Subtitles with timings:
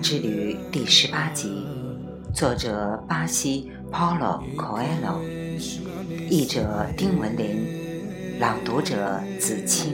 [0.00, 1.64] 之旅》第十八集，
[2.34, 5.20] 作者巴西 Paulo Coelho，
[6.28, 9.92] 译者丁文林，朗读者子清。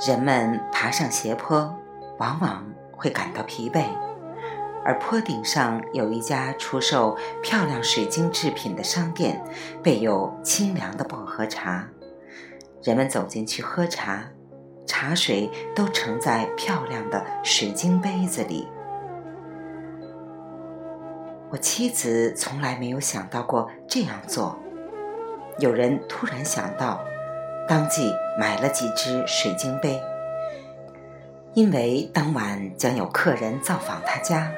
[0.00, 1.72] 人们爬上斜坡，
[2.18, 3.84] 往往会感到疲惫，
[4.84, 9.42] 而坡顶上有一家出售漂亮水晶制品的商店，
[9.84, 11.88] 备有清凉的薄荷茶。
[12.82, 14.24] 人们走进去喝茶，
[14.84, 18.68] 茶水都盛在漂亮的水晶杯子里。
[21.50, 24.58] 我妻子从来没有想到过这样做。
[25.60, 27.00] 有人突然想到。
[27.66, 30.00] 当即买了几只水晶杯，
[31.54, 34.50] 因为当晚将有客人造访他家，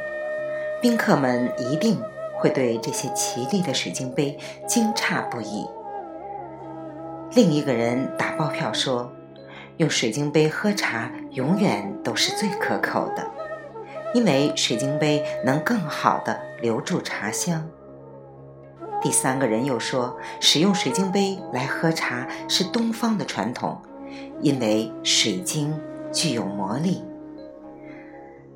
[0.83, 2.01] 宾客们一定
[2.37, 5.65] 会对这些奇丽的水晶杯惊诧不已。
[7.34, 9.12] 另一个人打包票说，
[9.77, 13.25] 用水晶杯喝茶永远都是最可口的，
[14.15, 17.69] 因为水晶杯能更好的留住茶香。
[19.06, 23.81] 第三个人又说，使用水晶杯来喝茶是东方的传统，
[24.43, 25.72] 因为水晶
[26.12, 27.05] 具有魔力。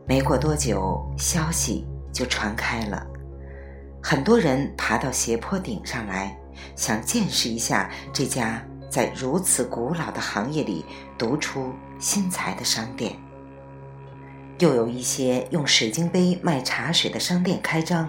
[0.09, 3.07] 没过多久，消息就传开了，
[4.03, 6.37] 很多人爬到斜坡顶上来，
[6.75, 8.61] 想见识一下这家
[8.91, 10.85] 在如此古老的行业里
[11.17, 13.13] 独出心裁的商店。
[14.59, 18.09] 又有一些用水晶杯卖茶水的商店开张，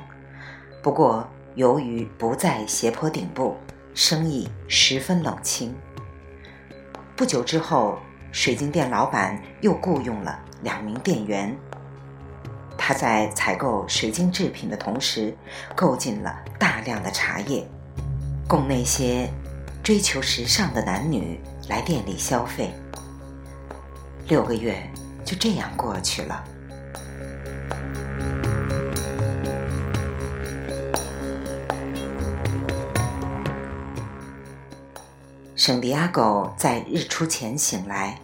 [0.82, 1.30] 不过。
[1.62, 3.56] 由于不在斜坡顶部，
[3.94, 5.72] 生意十分冷清。
[7.16, 8.00] 不久之后，
[8.32, 11.56] 水晶店老板又雇佣了两名店员。
[12.76, 15.38] 他在采购水晶制品的同时，
[15.76, 17.64] 购进了大量的茶叶，
[18.48, 19.30] 供那些
[19.84, 21.40] 追求时尚的男女
[21.70, 22.72] 来店里消费。
[24.28, 24.82] 六个月
[25.24, 26.44] 就这样过去了。
[35.62, 38.20] 圣地亚哥在日出前醒来，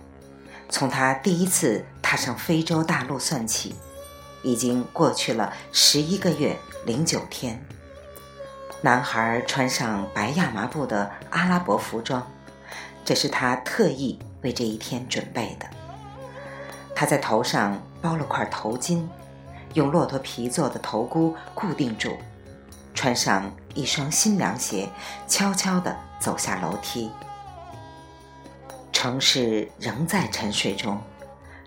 [0.69, 3.75] 从他第一次踏上非洲大陆算起，
[4.41, 7.63] 已经过去了十一个月零九天。
[8.81, 12.25] 男孩穿上白亚麻布的阿拉伯服装，
[13.05, 15.67] 这是他特意为这一天准备的。
[16.95, 19.05] 他在头上包了块头巾，
[19.75, 22.17] 用骆驼皮做的头箍固定住，
[22.95, 24.89] 穿上一双新凉鞋，
[25.27, 27.11] 悄悄地走下楼梯。
[28.99, 30.99] 城市仍在沉睡中，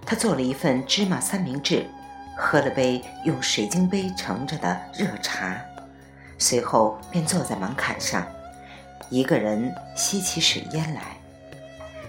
[0.04, 1.88] 他做了一份芝麻三明治，
[2.36, 5.56] 喝了杯用水晶杯盛着的热茶，
[6.38, 8.26] 随后便坐在门槛上，
[9.10, 11.02] 一个人吸起水烟来。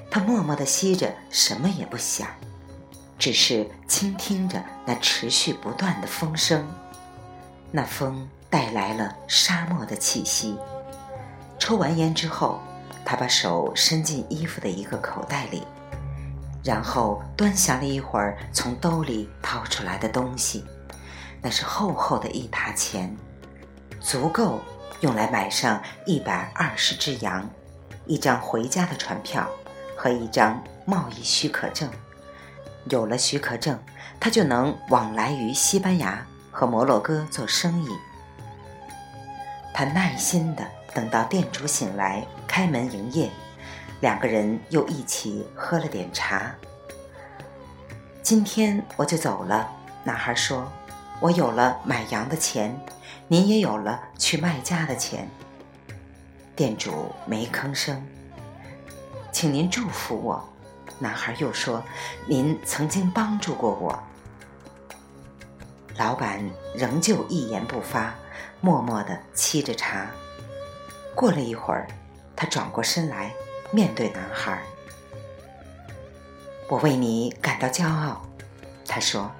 [0.10, 2.28] 他默默地吸着，什么也不想，
[3.20, 6.68] 只是倾听着那持续不断的风声。
[7.70, 10.58] 那风带来了沙漠的气息。
[11.60, 12.60] 抽完烟之后。
[13.12, 15.68] 他把手伸进衣服的一个口袋里，
[16.64, 20.64] 然后端详了一会儿从兜里掏出来的东西，
[21.42, 23.14] 那是厚厚的一沓钱，
[24.00, 24.62] 足够
[25.02, 27.46] 用来买上一百二十只羊，
[28.06, 29.46] 一张回家的船票
[29.98, 31.90] 和一张贸易许可证。
[32.86, 33.78] 有了许可证，
[34.22, 37.90] 他就能往来于西班牙和摩洛哥做生意。
[39.74, 42.26] 他耐心地等到店主醒来。
[42.52, 43.32] 开门营业，
[44.02, 46.54] 两个人又一起喝了点茶。
[48.22, 49.72] 今天我就走了，
[50.04, 50.70] 男孩说
[51.22, 52.78] ：“我有了买羊的钱，
[53.30, 55.30] 您也有了去卖家的钱。”
[56.54, 58.06] 店主没吭声。
[59.32, 60.44] 请您祝福我，
[61.00, 61.82] 男孩又说
[62.28, 63.98] ：“您曾经帮助过我。”
[65.96, 66.44] 老板
[66.76, 68.14] 仍旧一言不发，
[68.60, 70.08] 默默地沏着茶。
[71.16, 71.88] 过了一会儿。
[72.42, 73.32] 他转过身来，
[73.70, 74.64] 面对男孩。
[76.68, 78.26] 我为你感到骄傲，
[78.88, 79.32] 他说：“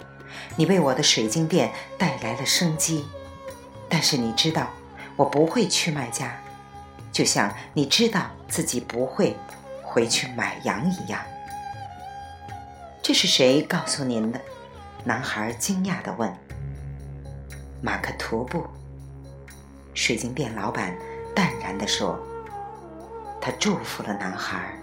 [0.56, 3.08] 你为我的水晶店带来了生机。
[3.90, 4.68] 但是你知道，
[5.16, 6.32] 我不会去卖家，
[7.12, 9.36] 就像你知道自己不会
[9.82, 11.20] 回去买羊一样。
[13.02, 14.40] 这是谁告诉您的？
[15.04, 16.32] 男孩惊讶地问。
[17.82, 18.64] 马克图布。
[19.96, 20.96] 水晶店老板
[21.34, 22.20] 淡然地说
[23.42, 24.74] ：“他祝福了男孩。”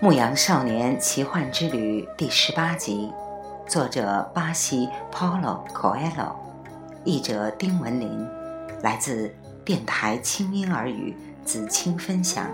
[0.02, 3.12] 《牧羊少年奇幻之旅》第十八集，
[3.68, 6.32] 作者巴西 Paulo Coelho，
[7.04, 8.26] 译者丁文林，
[8.82, 9.32] 来自
[9.62, 11.14] 电台轻音耳语
[11.44, 12.46] 子青分享，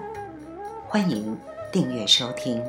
[0.89, 1.37] 欢迎
[1.73, 2.63] 订阅收听。